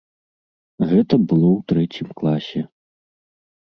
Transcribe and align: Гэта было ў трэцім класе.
Гэта 0.93 1.15
было 1.29 1.47
ў 1.53 1.59
трэцім 1.75 2.07
класе. 2.19 2.67